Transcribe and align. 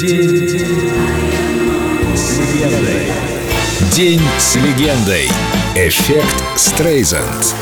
День 0.00 0.92
с 2.14 2.38
легендой. 2.38 3.12
День 3.92 4.22
с 4.38 4.54
легендой. 4.54 5.28
Эффект 5.74 6.44
Стрейзанд. 6.54 7.56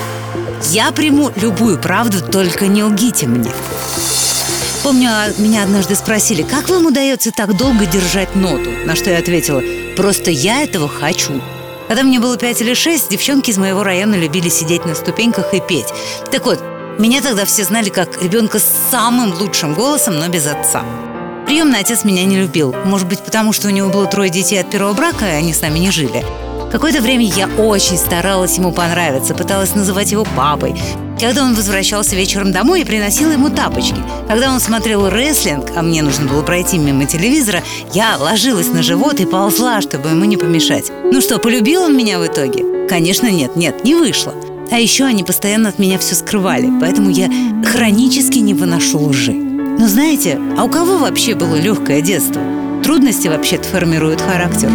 Я 0.64 0.92
приму 0.92 1.30
любую 1.36 1.78
правду, 1.78 2.20
только 2.20 2.66
не 2.66 2.84
лгите 2.84 3.26
мне. 3.26 3.50
Помню, 4.82 5.08
а, 5.10 5.28
меня 5.38 5.62
однажды 5.62 5.94
спросили, 5.94 6.42
как 6.42 6.68
вам 6.68 6.84
удается 6.84 7.32
так 7.32 7.56
долго 7.56 7.86
держать 7.86 8.36
ноту? 8.36 8.70
На 8.84 8.96
что 8.96 9.08
я 9.08 9.18
ответила, 9.20 9.62
просто 9.96 10.30
я 10.30 10.62
этого 10.62 10.90
хочу. 10.90 11.40
Когда 11.88 12.02
мне 12.02 12.20
было 12.20 12.36
пять 12.36 12.60
или 12.60 12.74
шесть, 12.74 13.08
девчонки 13.08 13.48
из 13.48 13.56
моего 13.56 13.82
района 13.82 14.14
любили 14.14 14.50
сидеть 14.50 14.84
на 14.84 14.94
ступеньках 14.94 15.54
и 15.54 15.60
петь. 15.66 15.88
Так 16.30 16.44
вот, 16.44 16.62
меня 16.98 17.22
тогда 17.22 17.46
все 17.46 17.64
знали 17.64 17.88
как 17.88 18.22
ребенка 18.22 18.58
с 18.58 18.70
самым 18.90 19.32
лучшим 19.32 19.72
голосом, 19.72 20.18
но 20.18 20.28
без 20.28 20.46
отца. 20.46 20.84
Приемный 21.46 21.78
отец 21.78 22.02
меня 22.04 22.24
не 22.24 22.38
любил. 22.38 22.74
Может 22.84 23.08
быть, 23.08 23.20
потому 23.20 23.52
что 23.52 23.68
у 23.68 23.70
него 23.70 23.88
было 23.88 24.06
трое 24.06 24.30
детей 24.30 24.60
от 24.60 24.68
первого 24.68 24.94
брака, 24.94 25.26
и 25.26 25.34
они 25.34 25.52
с 25.52 25.60
нами 25.60 25.78
не 25.78 25.92
жили. 25.92 26.24
Какое-то 26.72 27.00
время 27.00 27.24
я 27.24 27.46
очень 27.46 27.96
старалась 27.96 28.58
ему 28.58 28.72
понравиться, 28.72 29.32
пыталась 29.32 29.76
называть 29.76 30.10
его 30.10 30.26
папой. 30.36 30.74
Когда 31.20 31.44
он 31.44 31.54
возвращался 31.54 32.16
вечером 32.16 32.50
домой, 32.50 32.80
я 32.80 32.86
приносила 32.86 33.30
ему 33.30 33.48
тапочки. 33.48 33.94
Когда 34.26 34.52
он 34.52 34.58
смотрел 34.58 35.08
рестлинг, 35.08 35.70
а 35.76 35.82
мне 35.82 36.02
нужно 36.02 36.26
было 36.26 36.42
пройти 36.42 36.78
мимо 36.78 37.06
телевизора, 37.06 37.62
я 37.94 38.16
ложилась 38.18 38.68
на 38.68 38.82
живот 38.82 39.20
и 39.20 39.24
ползла, 39.24 39.80
чтобы 39.80 40.08
ему 40.10 40.24
не 40.24 40.36
помешать. 40.36 40.90
Ну 40.90 41.20
что, 41.20 41.38
полюбил 41.38 41.82
он 41.82 41.96
меня 41.96 42.18
в 42.18 42.26
итоге? 42.26 42.88
Конечно, 42.88 43.30
нет, 43.30 43.54
нет, 43.54 43.84
не 43.84 43.94
вышло. 43.94 44.34
А 44.72 44.78
еще 44.80 45.04
они 45.04 45.22
постоянно 45.22 45.68
от 45.68 45.78
меня 45.78 45.96
все 45.98 46.16
скрывали, 46.16 46.70
поэтому 46.80 47.08
я 47.08 47.30
хронически 47.64 48.38
не 48.38 48.52
выношу 48.52 48.98
лжи. 48.98 49.45
Но 49.78 49.88
знаете, 49.88 50.40
а 50.56 50.64
у 50.64 50.68
кого 50.68 50.98
вообще 50.98 51.34
было 51.34 51.54
легкое 51.56 52.00
детство? 52.00 52.40
Трудности 52.82 53.28
вообще-то 53.28 53.68
формируют 53.68 54.20
характер. 54.20 54.70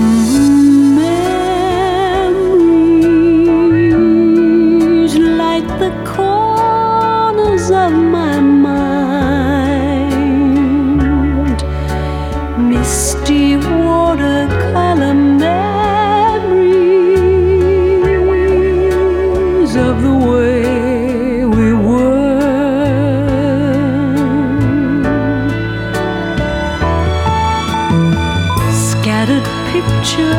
Of 19.73 20.03
the 20.03 20.13
way 20.13 20.90
pictures 29.91 30.31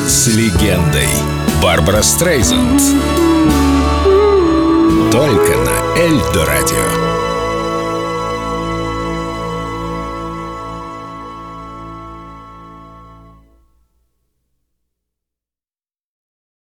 С 0.06 0.26
легендой. 0.28 1.08
Барбара 1.62 2.02
Стрейзанд. 2.02 2.80
Только 5.10 5.56
на 5.56 5.98
Эльдо 5.98 6.44
радио. 6.44 7.07